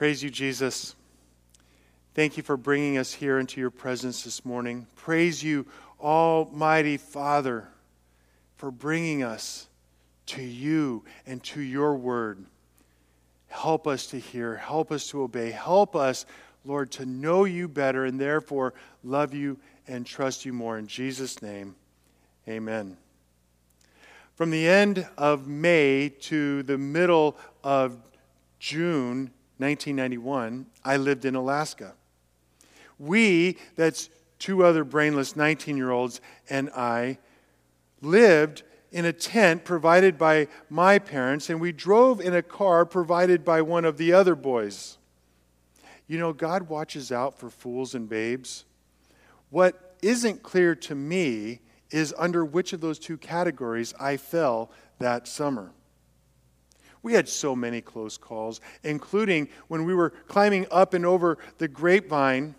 [0.00, 0.96] Praise you, Jesus.
[2.14, 4.86] Thank you for bringing us here into your presence this morning.
[4.96, 5.66] Praise you,
[6.00, 7.68] Almighty Father,
[8.56, 9.68] for bringing us
[10.24, 12.46] to you and to your word.
[13.48, 16.24] Help us to hear, help us to obey, help us,
[16.64, 18.72] Lord, to know you better and therefore
[19.04, 20.78] love you and trust you more.
[20.78, 21.74] In Jesus' name,
[22.48, 22.96] amen.
[24.34, 27.98] From the end of May to the middle of
[28.58, 31.94] June 1991, I lived in Alaska.
[32.98, 37.18] We, that's two other brainless 19 year olds, and I,
[38.00, 38.62] lived
[38.92, 43.62] in a tent provided by my parents, and we drove in a car provided by
[43.62, 44.98] one of the other boys.
[46.06, 48.64] You know, God watches out for fools and babes.
[49.50, 55.28] What isn't clear to me is under which of those two categories I fell that
[55.28, 55.70] summer.
[57.02, 61.68] We had so many close calls, including when we were climbing up and over the
[61.68, 62.54] grapevine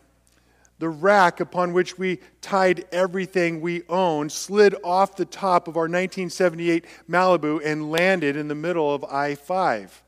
[0.82, 5.84] the rack upon which we tied everything we owned slid off the top of our
[5.84, 10.02] 1978 Malibu and landed in the middle of I 5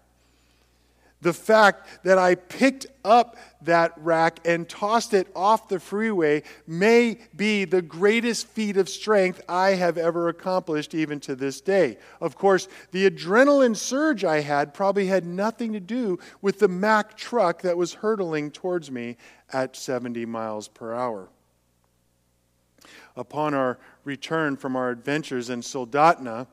[1.23, 7.17] the fact that I picked up that rack and tossed it off the freeway may
[7.35, 11.97] be the greatest feat of strength I have ever accomplished, even to this day.
[12.21, 17.16] Of course, the adrenaline surge I had probably had nothing to do with the Mack
[17.17, 19.17] truck that was hurtling towards me
[19.51, 21.29] at 70 miles per hour.
[23.16, 26.47] Upon our return from our adventures in Soldotna,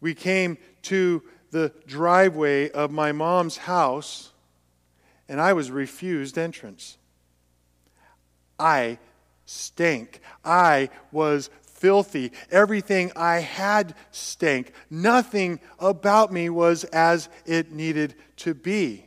[0.00, 1.22] we came to
[1.54, 4.32] the driveway of my mom's house,
[5.28, 6.98] and I was refused entrance.
[8.58, 8.98] I
[9.46, 10.20] stank.
[10.44, 12.32] I was filthy.
[12.50, 14.72] Everything I had stank.
[14.90, 19.06] Nothing about me was as it needed to be.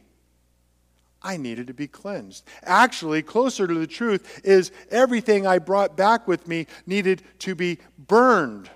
[1.22, 2.46] I needed to be cleansed.
[2.64, 7.80] Actually, closer to the truth is everything I brought back with me needed to be
[7.98, 8.70] burned.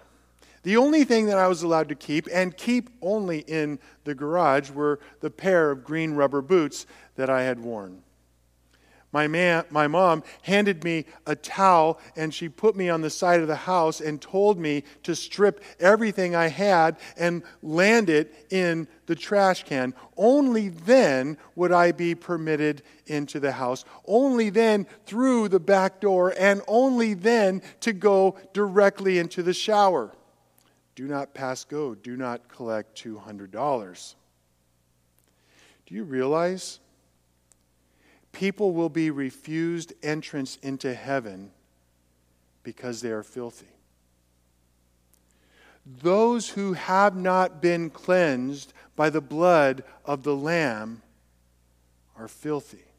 [0.64, 4.70] The only thing that I was allowed to keep, and keep only in the garage,
[4.70, 6.86] were the pair of green rubber boots
[7.16, 8.04] that I had worn.
[9.14, 9.28] My,
[9.70, 13.56] my mom handed me a towel and she put me on the side of the
[13.56, 19.64] house and told me to strip everything I had and land it in the trash
[19.64, 19.94] can.
[20.16, 23.84] Only then would I be permitted into the house.
[24.06, 30.14] Only then through the back door and only then to go directly into the shower.
[30.96, 31.96] Do not pass go.
[31.96, 34.16] Do not collect $200.
[35.86, 36.80] Do you realize
[38.32, 41.52] people will be refused entrance into heaven
[42.64, 43.68] because they are filthy?
[45.86, 51.02] Those who have not been cleansed by the blood of the Lamb
[52.16, 52.91] are filthy.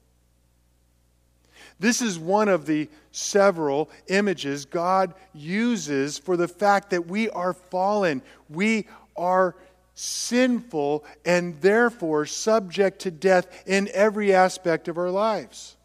[1.79, 7.53] This is one of the several images God uses for the fact that we are
[7.53, 8.23] fallen.
[8.49, 9.57] We are
[9.95, 15.77] sinful and therefore subject to death in every aspect of our lives.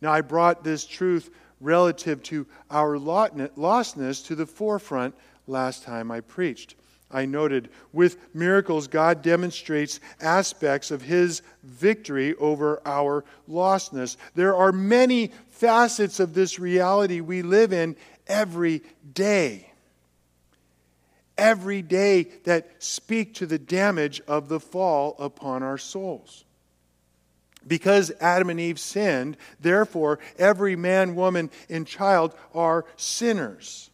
[0.00, 1.30] Now, I brought this truth
[1.60, 5.14] relative to our lostness to the forefront
[5.46, 6.76] last time I preached.
[7.10, 7.70] I noted.
[7.92, 14.16] With miracles, God demonstrates aspects of his victory over our lostness.
[14.34, 18.82] There are many facets of this reality we live in every
[19.12, 19.70] day.
[21.36, 26.44] Every day that speak to the damage of the fall upon our souls.
[27.66, 33.89] Because Adam and Eve sinned, therefore, every man, woman, and child are sinners.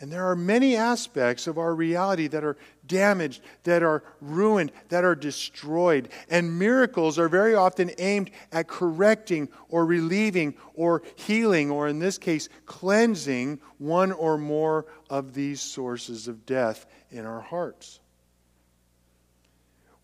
[0.00, 2.56] And there are many aspects of our reality that are
[2.86, 6.08] damaged, that are ruined, that are destroyed.
[6.30, 12.16] And miracles are very often aimed at correcting or relieving or healing, or in this
[12.16, 18.00] case, cleansing one or more of these sources of death in our hearts.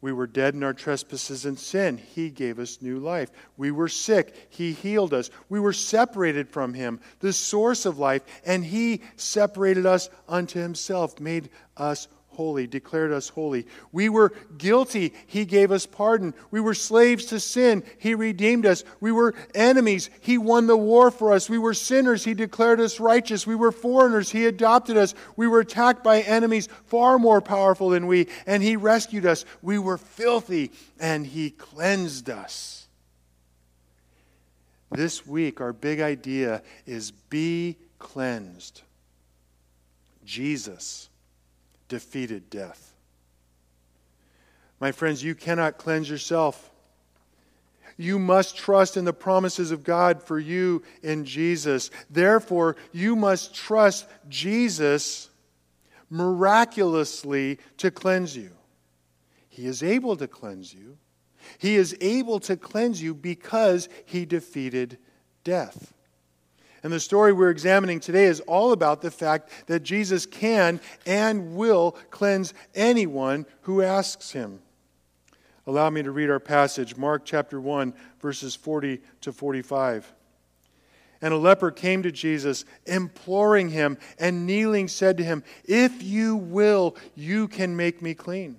[0.06, 1.98] We were dead in our trespasses and sin.
[1.98, 3.28] He gave us new life.
[3.56, 4.46] We were sick.
[4.50, 5.30] He healed us.
[5.48, 11.18] We were separated from Him, the source of life, and He separated us unto Himself,
[11.18, 12.06] made us
[12.36, 13.66] holy, declared us holy.
[13.92, 15.14] We were guilty.
[15.26, 16.34] He gave us pardon.
[16.50, 17.82] We were slaves to sin.
[17.98, 18.84] He redeemed us.
[19.00, 20.10] We were enemies.
[20.20, 21.48] He won the war for us.
[21.48, 22.24] We were sinners.
[22.24, 23.46] He declared us righteous.
[23.46, 24.30] We were foreigners.
[24.30, 25.14] He adopted us.
[25.34, 29.44] We were attacked by enemies far more powerful than we, and He rescued us.
[29.62, 32.86] We were filthy, and He cleansed us.
[34.90, 38.82] This week, our big idea is be cleansed.
[40.24, 41.08] Jesus
[41.88, 42.92] defeated death.
[44.80, 46.70] My friends, you cannot cleanse yourself.
[47.96, 51.90] You must trust in the promises of God for you in Jesus.
[52.10, 55.30] Therefore, you must trust Jesus
[56.10, 58.50] miraculously to cleanse you.
[59.48, 60.98] He is able to cleanse you.
[61.58, 64.98] He is able to cleanse you because he defeated
[65.42, 65.94] death.
[66.86, 71.56] And the story we're examining today is all about the fact that Jesus can and
[71.56, 74.60] will cleanse anyone who asks him.
[75.66, 80.14] Allow me to read our passage, Mark chapter 1, verses 40 to 45.
[81.20, 86.36] And a leper came to Jesus, imploring him, and kneeling said to him, If you
[86.36, 88.58] will, you can make me clean.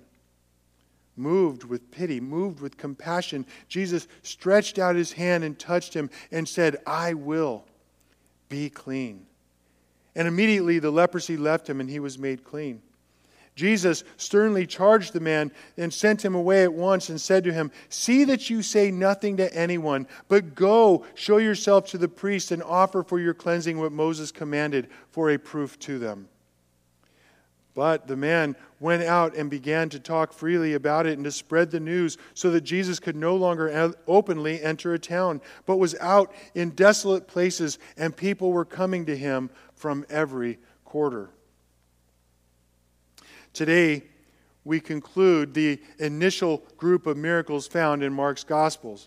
[1.16, 6.46] Moved with pity, moved with compassion, Jesus stretched out his hand and touched him and
[6.46, 7.64] said, I will
[8.48, 9.26] be clean.
[10.14, 12.82] And immediately the leprosy left him and he was made clean.
[13.58, 17.72] Jesus sternly charged the man and sent him away at once and said to him,
[17.88, 22.62] See that you say nothing to anyone, but go, show yourself to the priest, and
[22.62, 26.28] offer for your cleansing what Moses commanded for a proof to them.
[27.78, 31.70] But the man went out and began to talk freely about it and to spread
[31.70, 36.34] the news so that Jesus could no longer openly enter a town, but was out
[36.56, 41.30] in desolate places, and people were coming to him from every quarter.
[43.52, 44.02] Today,
[44.64, 49.06] we conclude the initial group of miracles found in Mark's Gospels.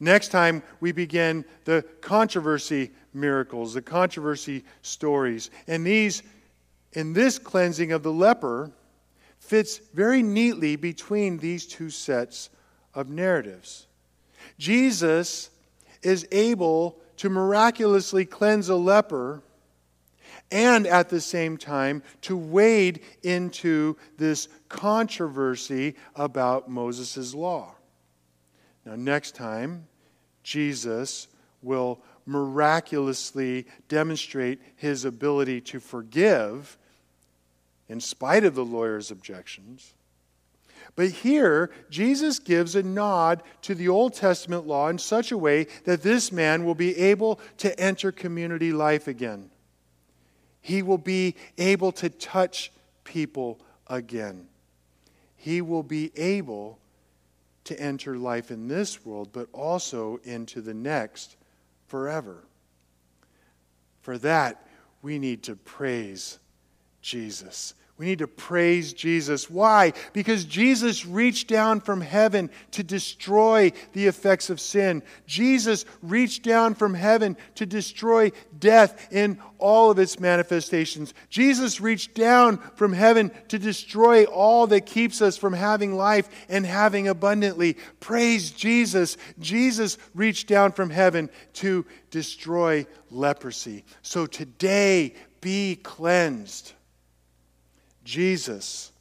[0.00, 5.50] Next time, we begin the controversy miracles, the controversy stories.
[5.66, 6.22] And these,
[6.96, 8.72] in this cleansing of the leper,
[9.38, 12.48] fits very neatly between these two sets
[12.94, 13.86] of narratives.
[14.58, 15.50] Jesus
[16.02, 19.42] is able to miraculously cleanse a leper
[20.50, 27.74] and at the same time to wade into this controversy about Moses' law.
[28.86, 29.86] Now, next time,
[30.42, 31.28] Jesus
[31.60, 36.78] will miraculously demonstrate his ability to forgive
[37.88, 39.94] in spite of the lawyer's objections.
[40.94, 45.66] But here, Jesus gives a nod to the Old Testament law in such a way
[45.84, 49.50] that this man will be able to enter community life again.
[50.60, 52.72] He will be able to touch
[53.04, 54.48] people again.
[55.36, 56.78] He will be able
[57.64, 61.36] to enter life in this world, but also into the next
[61.88, 62.44] forever.
[64.00, 64.66] For that,
[65.02, 66.38] we need to praise
[67.06, 67.74] Jesus.
[67.98, 69.48] We need to praise Jesus.
[69.48, 69.94] Why?
[70.12, 75.02] Because Jesus reached down from heaven to destroy the effects of sin.
[75.26, 81.14] Jesus reached down from heaven to destroy death in all of its manifestations.
[81.30, 86.66] Jesus reached down from heaven to destroy all that keeps us from having life and
[86.66, 87.78] having abundantly.
[88.00, 89.16] Praise Jesus.
[89.38, 93.84] Jesus reached down from heaven to destroy leprosy.
[94.02, 96.72] So today, be cleansed.
[98.06, 98.92] Jesus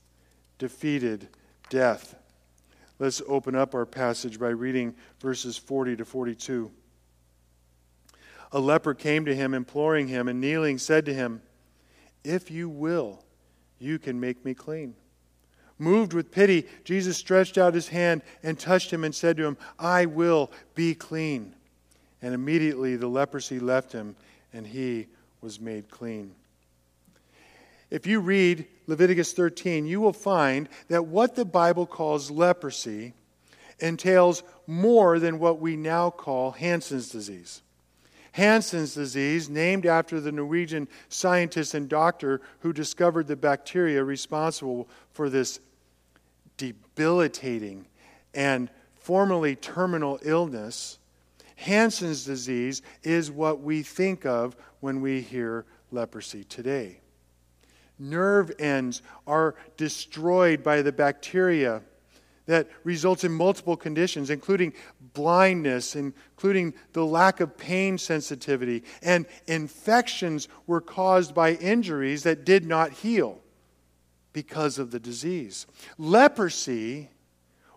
[0.57, 1.27] defeated
[1.69, 2.15] death.
[2.97, 6.71] Let's open up our passage by reading verses 40 to 42.
[8.51, 11.43] A leper came to him, imploring him, and kneeling said to him,
[12.23, 13.23] If you will,
[13.77, 14.95] you can make me clean.
[15.77, 19.57] Moved with pity, Jesus stretched out his hand and touched him and said to him,
[19.77, 21.53] I will be clean.
[22.23, 24.15] And immediately the leprosy left him,
[24.51, 25.05] and he
[25.41, 26.33] was made clean.
[27.91, 33.13] If you read Leviticus 13, you will find that what the Bible calls leprosy
[33.79, 37.61] entails more than what we now call Hansen's disease.
[38.33, 45.29] Hansen's disease, named after the Norwegian scientist and doctor who discovered the bacteria responsible for
[45.29, 45.59] this
[46.57, 47.85] debilitating
[48.33, 50.99] and formerly terminal illness,
[51.55, 56.99] Hansen's disease is what we think of when we hear leprosy today
[57.99, 61.81] nerve ends are destroyed by the bacteria
[62.45, 64.73] that results in multiple conditions, including
[65.13, 72.65] blindness, including the lack of pain sensitivity, and infections were caused by injuries that did
[72.65, 73.39] not heal
[74.31, 75.65] because of the disease.
[75.97, 77.09] Leprosy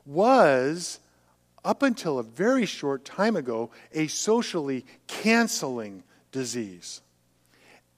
[0.04, 1.00] was,
[1.64, 7.00] up until a very short time ago, a socially canceling disease.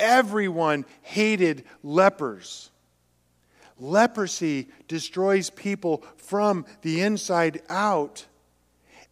[0.01, 2.71] Everyone hated lepers.
[3.79, 8.27] Leprosy destroys people from the inside out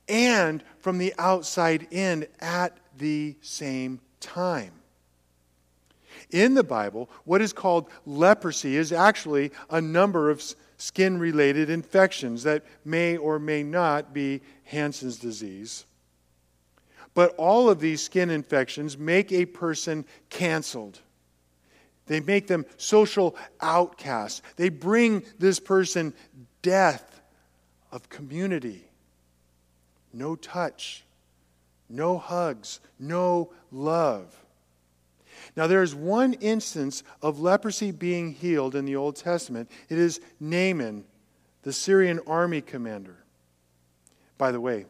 [0.09, 4.73] and from the outside in at the same time.
[6.31, 10.43] In the Bible, what is called leprosy is actually a number of
[10.77, 15.85] skin related infections that may or may not be Hansen's disease.
[17.19, 21.01] But all of these skin infections make a person canceled.
[22.07, 24.41] They make them social outcasts.
[24.55, 26.15] They bring this person
[26.63, 27.21] death
[27.91, 28.85] of community.
[30.13, 31.03] No touch,
[31.89, 34.33] no hugs, no love.
[35.57, 39.73] Now, there is one instance of leprosy being healed in the Old Testament.
[39.89, 41.03] It is Naaman,
[41.63, 43.17] the Syrian army commander.
[44.39, 44.87] By the way,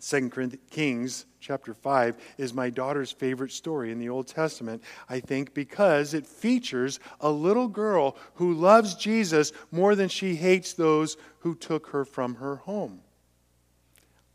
[0.00, 0.30] 2
[0.70, 6.14] Kings chapter 5 is my daughter's favorite story in the Old Testament, I think, because
[6.14, 11.88] it features a little girl who loves Jesus more than she hates those who took
[11.88, 13.00] her from her home.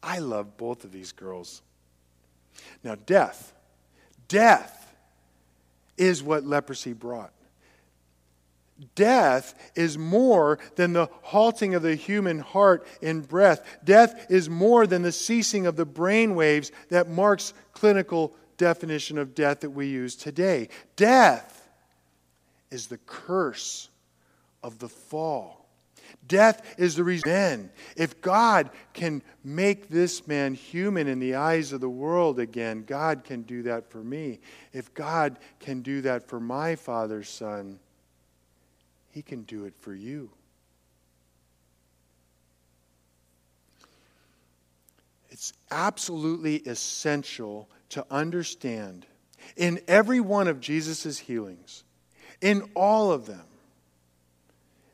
[0.02, 1.62] I love both of these girls.
[2.84, 3.54] Now, death,
[4.28, 4.96] death
[5.98, 7.32] is what leprosy brought.
[8.96, 13.62] Death is more than the halting of the human heart in breath.
[13.84, 19.36] Death is more than the ceasing of the brain waves that marks clinical definition of
[19.36, 20.70] death that we use today.
[20.96, 21.70] Death
[22.70, 23.90] is the curse
[24.64, 25.62] of the fall.
[26.28, 27.72] Death is the reason.
[27.96, 33.24] If God can make this man human in the eyes of the world again, God
[33.24, 34.40] can do that for me.
[34.74, 37.80] If God can do that for my father's son,
[39.12, 40.30] he can do it for you.
[45.30, 49.06] It's absolutely essential to understand
[49.56, 51.84] in every one of Jesus' healings,
[52.42, 53.46] in all of them,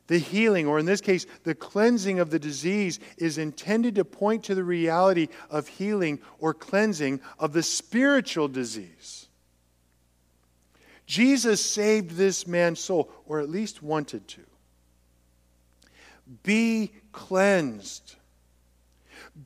[0.06, 4.44] the healing, or in this case, the cleansing of the disease, is intended to point
[4.44, 9.27] to the reality of healing or cleansing of the spiritual disease.
[11.08, 14.42] Jesus saved this man's soul, or at least wanted to.
[16.42, 18.14] Be cleansed.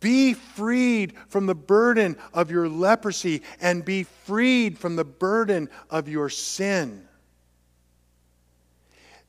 [0.01, 6.09] Be freed from the burden of your leprosy and be freed from the burden of
[6.09, 7.07] your sin.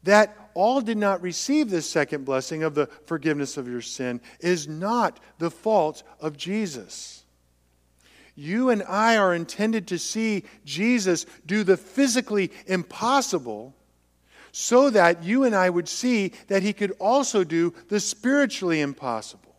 [0.01, 4.67] That all did not receive this second blessing of the forgiveness of your sin is
[4.67, 7.22] not the fault of Jesus.
[8.35, 13.75] You and I are intended to see Jesus do the physically impossible
[14.51, 19.53] so that you and I would see that he could also do the spiritually impossible.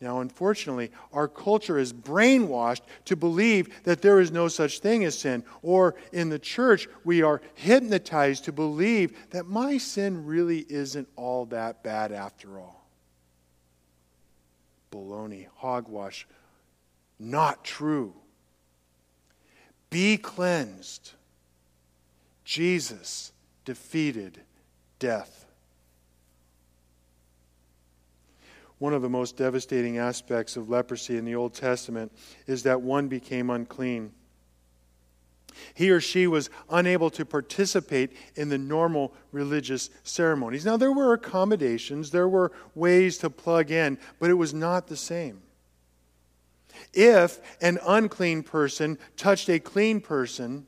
[0.00, 5.16] Now, unfortunately, our culture is brainwashed to believe that there is no such thing as
[5.16, 5.44] sin.
[5.62, 11.46] Or in the church, we are hypnotized to believe that my sin really isn't all
[11.46, 12.84] that bad after all.
[14.90, 16.26] Baloney, hogwash,
[17.22, 18.14] not true.
[19.90, 21.12] Be cleansed.
[22.44, 23.32] Jesus
[23.64, 24.40] defeated
[24.98, 25.46] death.
[28.78, 32.10] One of the most devastating aspects of leprosy in the Old Testament
[32.48, 34.10] is that one became unclean.
[35.74, 40.64] He or she was unable to participate in the normal religious ceremonies.
[40.64, 44.96] Now, there were accommodations, there were ways to plug in, but it was not the
[44.96, 45.42] same.
[46.92, 50.66] If an unclean person touched a clean person,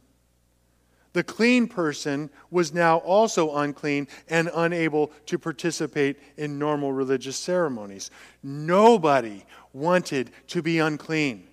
[1.13, 8.11] the clean person was now also unclean and unable to participate in normal religious ceremonies.
[8.43, 11.47] Nobody wanted to be unclean.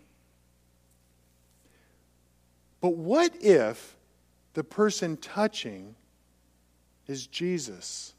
[2.81, 3.95] But what if
[4.53, 5.95] the person touching
[7.07, 8.15] is Jesus?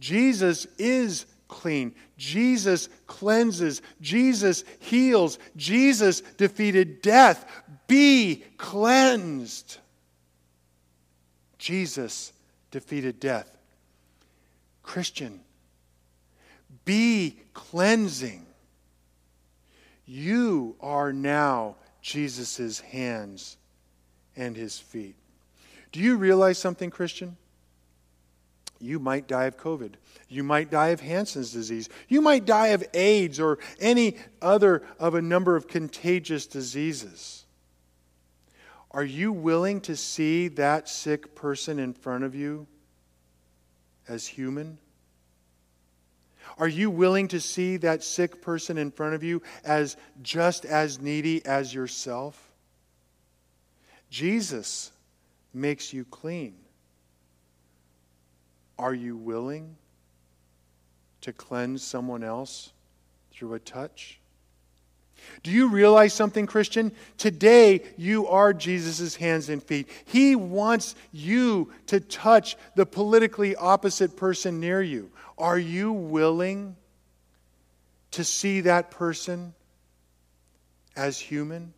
[0.00, 1.94] Jesus is clean.
[2.18, 3.80] Jesus cleanses.
[4.00, 5.38] Jesus heals.
[5.56, 7.46] Jesus defeated death.
[7.86, 9.78] Be cleansed.
[11.58, 12.32] Jesus
[12.72, 13.50] defeated death.
[14.82, 15.40] Christian,
[16.84, 18.44] be cleansing.
[20.06, 23.56] You are now Jesus' hands
[24.36, 25.14] and his feet.
[25.92, 27.36] Do you realize something, Christian?
[28.80, 29.94] You might die of COVID.
[30.28, 31.88] You might die of Hansen's disease.
[32.08, 37.44] You might die of AIDS or any other of a number of contagious diseases.
[38.90, 42.66] Are you willing to see that sick person in front of you
[44.08, 44.78] as human?
[46.58, 51.00] Are you willing to see that sick person in front of you as just as
[51.00, 52.52] needy as yourself?
[54.10, 54.92] Jesus
[55.52, 56.54] makes you clean.
[58.78, 59.76] Are you willing
[61.20, 62.72] to cleanse someone else
[63.32, 64.18] through a touch?
[65.42, 66.92] Do you realize something, Christian?
[67.16, 69.88] Today, you are Jesus' hands and feet.
[70.04, 75.10] He wants you to touch the politically opposite person near you.
[75.38, 76.76] Are you willing
[78.12, 79.54] to see that person
[80.96, 81.72] as human?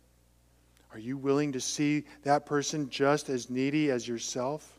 [0.93, 4.76] Are you willing to see that person just as needy as yourself?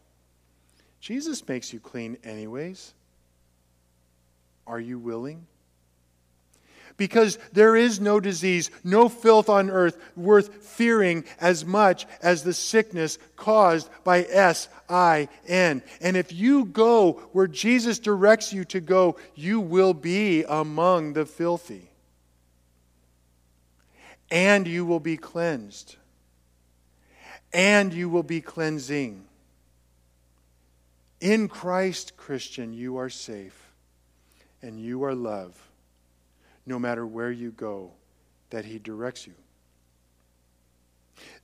[1.00, 2.94] Jesus makes you clean, anyways.
[4.66, 5.46] Are you willing?
[6.98, 12.52] because there is no disease, no filth on earth worth fearing as much as the
[12.52, 15.82] sickness caused by S I N.
[16.02, 21.24] And if you go where Jesus directs you to go, you will be among the
[21.24, 21.88] filthy.
[24.30, 25.96] And you will be cleansed.
[27.50, 29.24] And you will be cleansing.
[31.20, 33.72] In Christ, Christian, you are safe
[34.62, 35.58] and you are loved
[36.66, 37.90] no matter where you go,
[38.50, 39.34] that He directs you.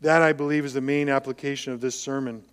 [0.01, 2.45] That, I believe, is the main application of this sermon.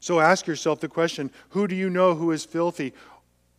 [0.00, 2.92] So ask yourself the question who do you know who is filthy?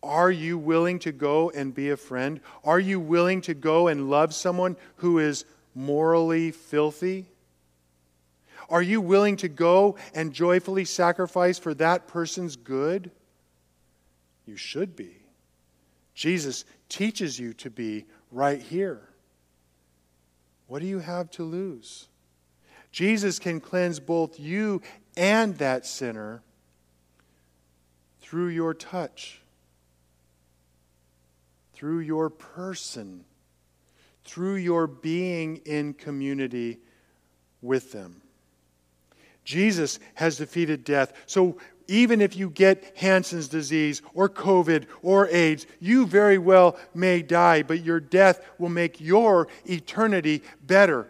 [0.02, 2.40] Are you willing to go and be a friend?
[2.64, 7.26] Are you willing to go and love someone who is morally filthy?
[8.72, 13.10] Are you willing to go and joyfully sacrifice for that person's good?
[14.46, 15.18] You should be.
[16.14, 19.10] Jesus teaches you to be right here.
[20.68, 22.08] What do you have to lose?
[22.90, 24.80] Jesus can cleanse both you
[25.18, 26.42] and that sinner
[28.22, 29.42] through your touch,
[31.74, 33.26] through your person,
[34.24, 36.78] through your being in community
[37.60, 38.21] with them.
[39.44, 41.12] Jesus has defeated death.
[41.26, 41.58] So
[41.88, 47.62] even if you get Hansen's disease or COVID or AIDS, you very well may die,
[47.62, 51.08] but your death will make your eternity better.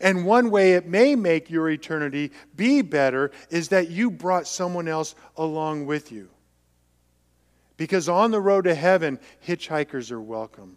[0.00, 4.88] And one way it may make your eternity be better is that you brought someone
[4.88, 6.28] else along with you.
[7.76, 10.76] Because on the road to heaven, hitchhikers are welcome.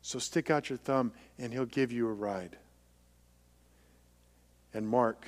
[0.00, 2.56] So stick out your thumb and he'll give you a ride.
[4.74, 5.26] And Mark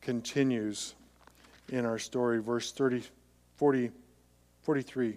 [0.00, 0.94] continues
[1.68, 3.02] in our story, verse 30,
[3.56, 3.90] 40,
[4.62, 5.16] 43.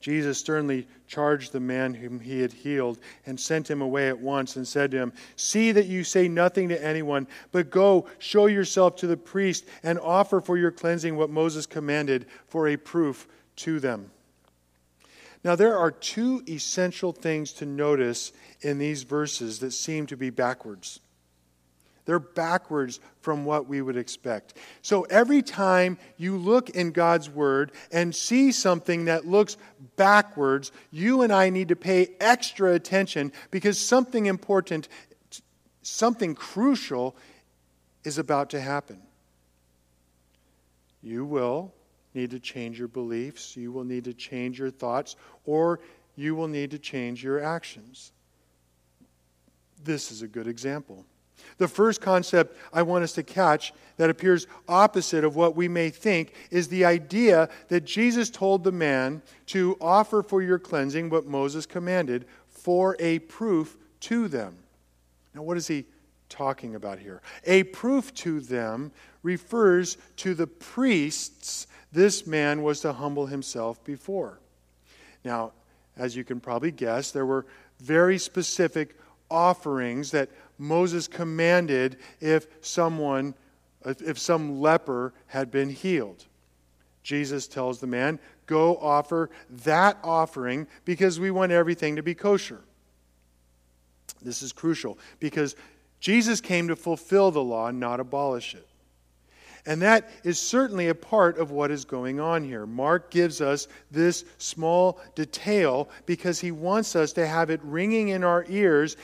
[0.00, 4.56] Jesus sternly charged the man whom he had healed and sent him away at once
[4.56, 8.96] and said to him, See that you say nothing to anyone, but go, show yourself
[8.96, 13.78] to the priest, and offer for your cleansing what Moses commanded for a proof to
[13.78, 14.10] them.
[15.44, 20.30] Now, there are two essential things to notice in these verses that seem to be
[20.30, 21.00] backwards.
[22.04, 24.54] They're backwards from what we would expect.
[24.82, 29.56] So every time you look in God's Word and see something that looks
[29.96, 34.88] backwards, you and I need to pay extra attention because something important,
[35.82, 37.16] something crucial
[38.04, 39.00] is about to happen.
[41.02, 41.74] You will
[42.14, 45.80] need to change your beliefs, you will need to change your thoughts, or
[46.16, 48.12] you will need to change your actions.
[49.82, 51.06] This is a good example.
[51.58, 55.90] The first concept I want us to catch that appears opposite of what we may
[55.90, 61.26] think is the idea that Jesus told the man to offer for your cleansing what
[61.26, 64.56] Moses commanded for a proof to them.
[65.34, 65.84] Now, what is he
[66.28, 67.20] talking about here?
[67.44, 74.38] A proof to them refers to the priests this man was to humble himself before.
[75.24, 75.52] Now,
[75.96, 77.46] as you can probably guess, there were
[77.80, 78.96] very specific
[79.30, 83.34] offerings that Moses commanded if someone,
[83.84, 86.26] if some leper had been healed.
[87.02, 89.30] Jesus tells the man, Go offer
[89.64, 92.60] that offering because we want everything to be kosher.
[94.20, 95.54] This is crucial because
[96.00, 98.66] Jesus came to fulfill the law, not abolish it.
[99.66, 102.66] And that is certainly a part of what is going on here.
[102.66, 108.24] Mark gives us this small detail because he wants us to have it ringing in
[108.24, 108.96] our ears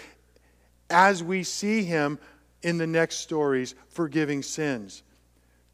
[0.91, 2.19] as we see him
[2.63, 5.03] in the next stories forgiving sins,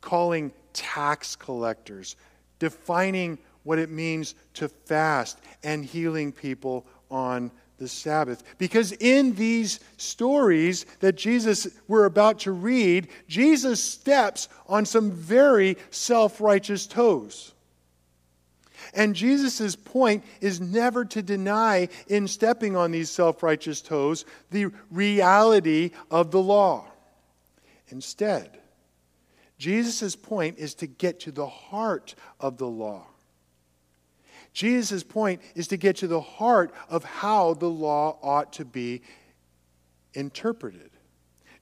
[0.01, 2.17] calling tax collectors,
[2.59, 8.43] defining what it means to fast, and healing people on the Sabbath.
[8.59, 15.77] Because in these stories that Jesus we're about to read, Jesus steps on some very
[15.91, 17.55] self-righteous toes.
[18.95, 24.67] And Jesus' point is never to deny, in stepping on these self righteous toes, the
[24.91, 26.87] reality of the law.
[27.89, 28.59] Instead,
[29.59, 33.07] Jesus' point is to get to the heart of the law.
[34.53, 39.03] Jesus' point is to get to the heart of how the law ought to be
[40.15, 40.92] interpreted.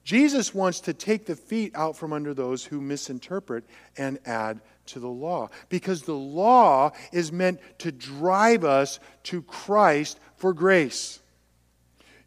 [0.03, 3.63] Jesus wants to take the feet out from under those who misinterpret
[3.97, 5.49] and add to the law.
[5.69, 11.19] Because the law is meant to drive us to Christ for grace.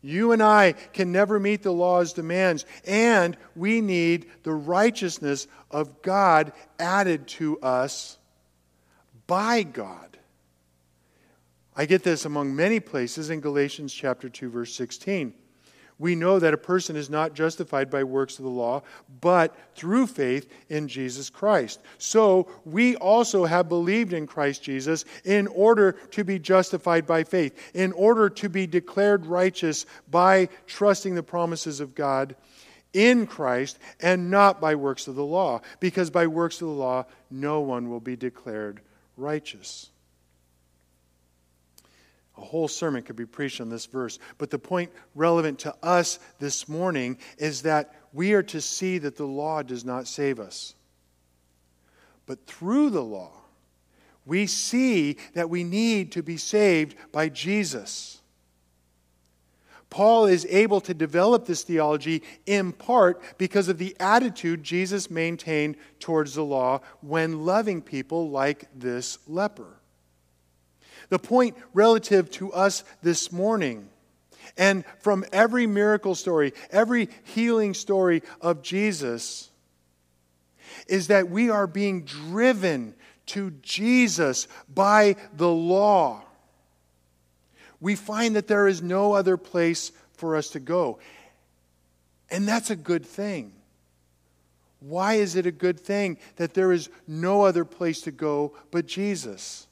[0.02, 6.02] You and I can never meet the law's demands, and we need the righteousness of
[6.02, 8.18] God added to us
[9.26, 10.18] by God.
[11.74, 15.34] I get this among many places in Galatians chapter 2 verse 16
[15.98, 18.83] we know that a person is not justified by works of the law,
[19.20, 21.80] but through faith in Jesus Christ.
[21.98, 27.72] So we also have believed in Christ Jesus in order to be justified by faith,
[27.74, 32.35] in order to be declared righteous by trusting the promises of God
[32.92, 37.07] in Christ and not by works of the law, because by works of the law
[37.30, 38.80] no one will be declared
[39.16, 39.90] righteous.
[42.37, 44.18] A whole sermon could be preached on this verse.
[44.38, 49.16] But the point relevant to us this morning is that we are to see that
[49.16, 50.75] the law does not save us.
[52.27, 53.33] But through the law,
[54.27, 58.20] we see that we need to be saved by Jesus.
[59.90, 65.77] Paul is able to develop this theology in part because of the attitude Jesus maintained
[66.01, 69.79] towards the law when loving people like this leper.
[71.09, 73.88] The point relative to us this morning,
[74.57, 79.51] and from every miracle story, every healing story of Jesus,
[80.88, 82.95] is that we are being driven
[83.27, 86.23] to Jesus by the law.
[87.81, 90.99] We find that there is no other place for us to go.
[92.31, 93.53] And that's a good thing.
[94.81, 98.87] Why is it a good thing that there is no other place to go but
[98.87, 99.67] Jesus?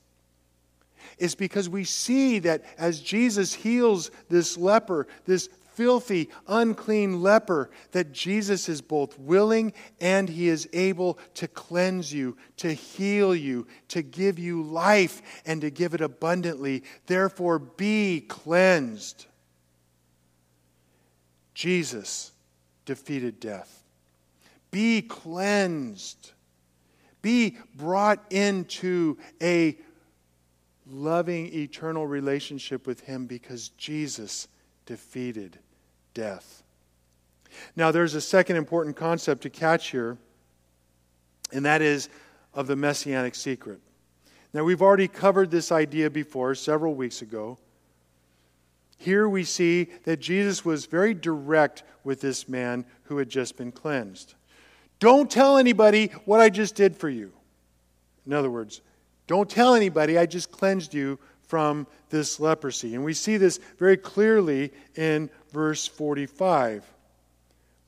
[1.22, 8.12] Is because we see that as Jesus heals this leper, this filthy, unclean leper, that
[8.12, 14.02] Jesus is both willing and he is able to cleanse you, to heal you, to
[14.02, 16.82] give you life, and to give it abundantly.
[17.06, 19.26] Therefore, be cleansed.
[21.54, 22.32] Jesus
[22.84, 23.84] defeated death.
[24.72, 26.32] Be cleansed.
[27.22, 29.76] Be brought into a
[30.92, 34.48] loving, eternal relationship with Him because Jesus
[34.86, 35.58] defeated
[36.14, 36.62] death.
[37.76, 40.16] Now, there's a second important concept to catch here,
[41.52, 42.08] and that is
[42.54, 43.80] of the messianic secret.
[44.54, 47.58] Now, we've already covered this idea before several weeks ago.
[48.98, 53.72] Here we see that Jesus was very direct with this man who had just been
[53.72, 54.34] cleansed.
[55.00, 57.32] Don't tell anybody what I just did for you.
[58.26, 58.82] In other words,
[59.26, 61.18] don't tell anybody, I just cleansed you
[61.52, 62.94] from this leprosy.
[62.94, 66.84] And we see this very clearly in verse 45.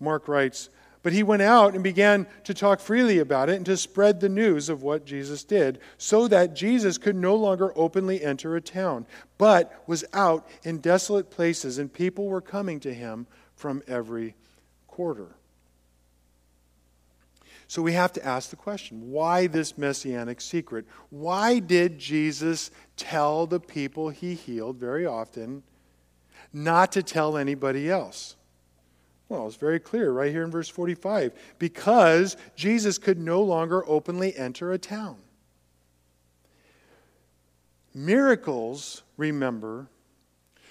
[0.01, 0.69] Mark writes,
[1.03, 4.29] But he went out and began to talk freely about it and to spread the
[4.29, 9.07] news of what Jesus did, so that Jesus could no longer openly enter a town,
[9.39, 14.35] but was out in desolate places, and people were coming to him from every
[14.87, 15.37] quarter.
[17.67, 20.87] So we have to ask the question why this messianic secret?
[21.11, 25.63] Why did Jesus tell the people he healed very often
[26.53, 28.37] not to tell anybody else?
[29.29, 34.37] Well, it's very clear right here in verse 45 because Jesus could no longer openly
[34.37, 35.17] enter a town.
[37.95, 39.89] Miracles, remember,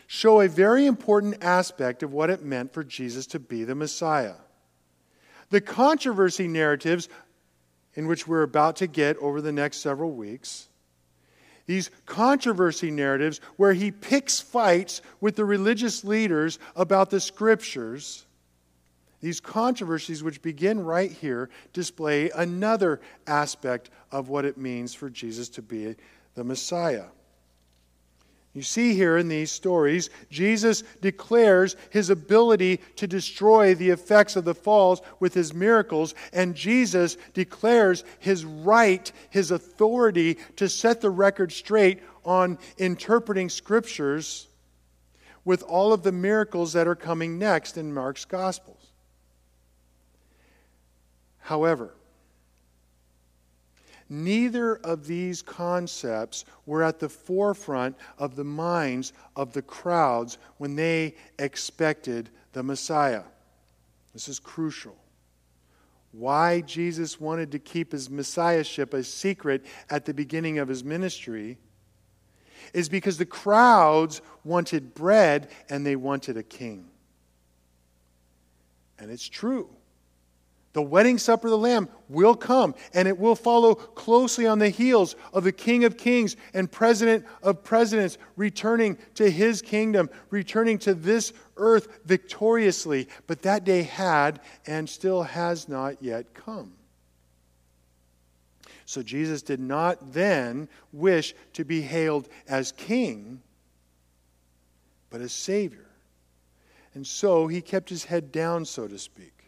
[0.08, 4.36] show a very important aspect of what it meant for Jesus to be the Messiah.
[5.54, 7.10] The controversy narratives,
[7.94, 10.68] in which we're about to get over the next several weeks,
[11.68, 18.26] these controversy narratives where he picks fights with the religious leaders about the scriptures,
[19.22, 25.50] these controversies, which begin right here, display another aspect of what it means for Jesus
[25.50, 25.96] to be
[26.34, 27.06] the Messiah.
[28.54, 34.46] You see here in these stories, Jesus declares his ability to destroy the effects of
[34.46, 41.10] the falls with his miracles, and Jesus declares his right, his authority to set the
[41.10, 44.48] record straight on interpreting scriptures
[45.46, 48.92] with all of the miracles that are coming next in Mark's Gospels.
[51.39, 51.96] However,
[54.13, 60.76] Neither of these concepts were at the forefront of the minds of the crowds when
[60.76, 63.23] they expected the Messiah.
[64.13, 64.95] This is crucial.
[66.12, 71.58] Why Jesus wanted to keep his messiahship a secret at the beginning of his ministry
[72.71, 76.86] is because the crowds wanted bread and they wanted a king.
[78.99, 79.71] And it's true.
[80.74, 84.70] The wedding supper of the Lamb will come, and it will follow closely on the
[84.70, 90.80] heels of the King of Kings and President of Presidents returning to his kingdom, returning
[90.80, 93.08] to this earth victoriously.
[93.28, 96.74] But that day had and still has not yet come.
[98.86, 103.42] So Jesus did not then wish to be hailed as king,
[105.12, 105.86] but as Savior.
[106.96, 109.42] And so he kept his head down, so to speak.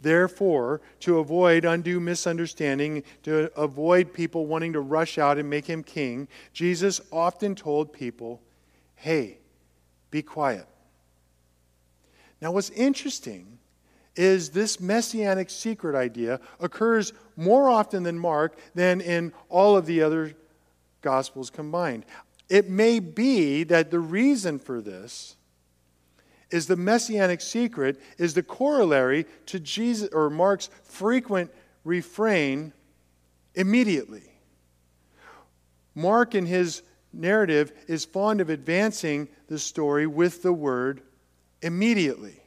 [0.00, 5.82] Therefore, to avoid undue misunderstanding, to avoid people wanting to rush out and make him
[5.82, 8.42] king, Jesus often told people,
[8.96, 9.38] hey,
[10.10, 10.66] be quiet.
[12.40, 13.58] Now, what's interesting
[14.16, 20.02] is this messianic secret idea occurs more often than Mark than in all of the
[20.02, 20.34] other
[21.00, 22.04] gospels combined.
[22.48, 25.36] It may be that the reason for this
[26.50, 31.50] is the messianic secret is the corollary to Jesus or Mark's frequent
[31.84, 32.72] refrain
[33.54, 34.22] immediately.
[35.94, 41.02] Mark in his narrative is fond of advancing the story with the word
[41.62, 42.40] immediately.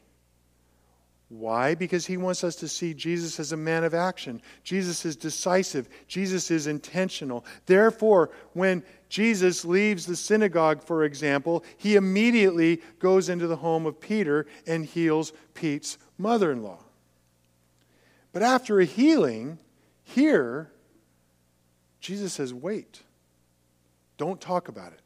[1.30, 1.76] Why?
[1.76, 4.42] Because he wants us to see Jesus as a man of action.
[4.64, 5.90] Jesus is decisive.
[6.08, 7.46] Jesus is intentional.
[7.66, 14.02] Therefore, when Jesus leaves the synagogue, for example, he immediately goes into the home of
[14.02, 16.80] Peter and heals Pete's mother in law.
[18.34, 19.60] But after a healing,
[20.04, 20.70] here,
[22.02, 23.02] Jesus says, wait,
[24.18, 25.02] don't talk about it.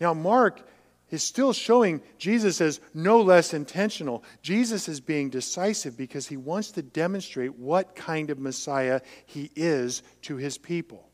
[0.00, 0.66] Now, Mark
[1.10, 4.24] is still showing Jesus as no less intentional.
[4.42, 10.02] Jesus is being decisive because he wants to demonstrate what kind of Messiah he is
[10.22, 11.08] to his people.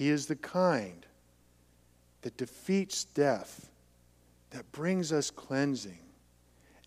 [0.00, 1.04] He is the kind
[2.22, 3.68] that defeats death,
[4.48, 5.98] that brings us cleansing,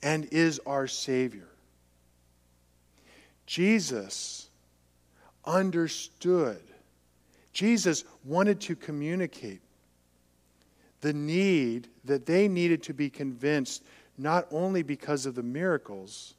[0.02, 1.48] and is our Savior.
[3.46, 4.50] Jesus
[5.46, 6.64] understood.
[7.52, 9.62] Jesus wanted to communicate
[11.02, 13.84] the need that they needed to be convinced
[14.18, 16.34] not only because of the miracles,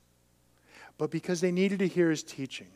[0.98, 2.66] but because they needed to hear his teaching.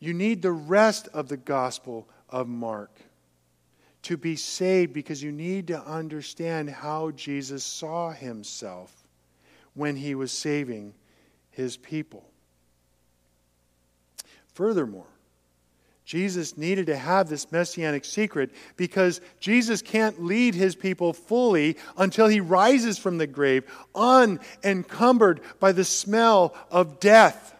[0.00, 2.90] You need the rest of the gospel of Mark
[4.02, 8.92] to be saved because you need to understand how Jesus saw himself
[9.74, 10.92] when he was saving
[11.50, 12.24] his people.
[14.54, 15.06] Furthermore,
[16.04, 22.26] Jesus needed to have this messianic secret because Jesus can't lead his people fully until
[22.26, 23.64] he rises from the grave,
[23.94, 27.54] unencumbered by the smell of death.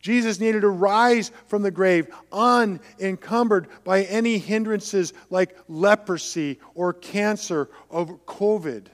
[0.00, 7.68] Jesus needed to rise from the grave unencumbered by any hindrances like leprosy or cancer
[7.88, 8.86] or COVID.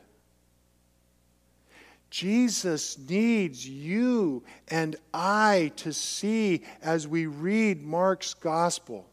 [2.11, 9.07] Jesus needs you and I to see as we read Mark's gospel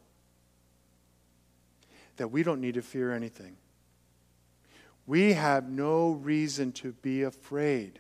[2.18, 3.58] that we don't need to fear anything.
[5.08, 8.00] We have no reason to be afraid.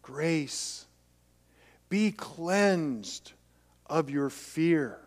[0.00, 0.86] Grace.
[1.90, 3.32] Be cleansed
[3.86, 4.98] of your fear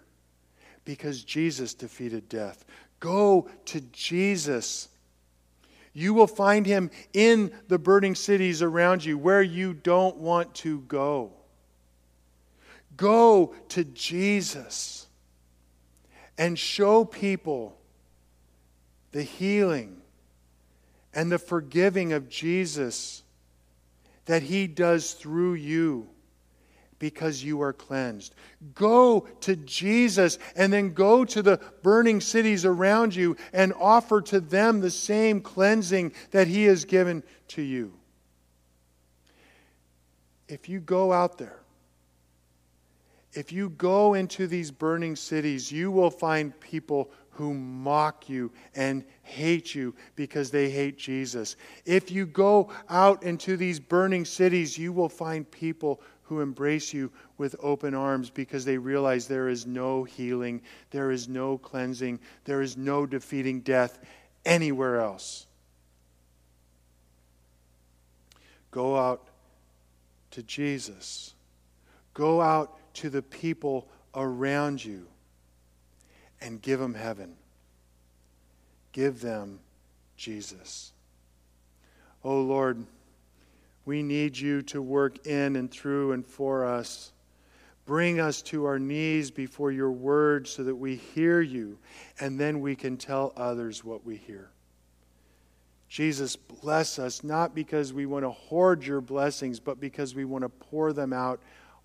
[0.85, 2.63] because Jesus defeated death.
[2.99, 4.89] Go to Jesus
[5.93, 10.79] you will find him in the burning cities around you where you don't want to
[10.81, 11.31] go.
[12.97, 15.07] Go to Jesus
[16.37, 17.77] and show people
[19.11, 20.01] the healing
[21.13, 23.21] and the forgiving of Jesus
[24.25, 26.07] that he does through you
[27.03, 28.33] because you are cleansed.
[28.75, 34.39] Go to Jesus and then go to the burning cities around you and offer to
[34.39, 37.91] them the same cleansing that He has given to you.
[40.47, 41.59] If you go out there,
[43.33, 49.03] if you go into these burning cities, you will find people who mock you and
[49.23, 51.55] hate you because they hate Jesus.
[51.83, 57.11] If you go out into these burning cities, you will find people who embrace you
[57.37, 62.61] with open arms because they realize there is no healing, there is no cleansing, there
[62.61, 63.99] is no defeating death
[64.45, 65.45] anywhere else.
[68.71, 69.27] Go out
[70.31, 71.33] to Jesus.
[72.13, 75.05] Go out to the people around you
[76.41, 77.35] and give them heaven.
[78.91, 79.59] Give them
[80.17, 80.91] Jesus.
[82.23, 82.85] Oh Lord,
[83.85, 87.11] we need you to work in and through and for us.
[87.85, 91.77] Bring us to our knees before your word so that we hear you
[92.19, 94.49] and then we can tell others what we hear.
[95.89, 100.43] Jesus, bless us, not because we want to hoard your blessings, but because we want
[100.43, 101.39] to pour them out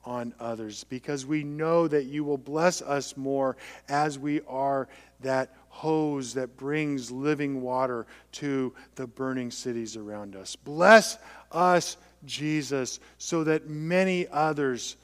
[0.05, 3.57] on others, because we know that you will bless us more
[3.89, 4.89] as we are
[5.21, 10.57] that hose that brings living water to the burning cities around us.
[10.57, 11.19] Bless
[11.53, 14.97] us, Jesus, so that many others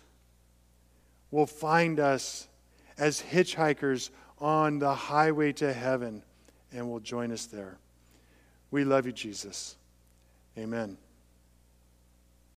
[1.30, 2.48] will find us
[2.98, 6.22] as hitchhikers on the highway to heaven
[6.72, 7.76] and will join us there.
[8.70, 9.76] We love you, Jesus.
[10.58, 10.96] Amen.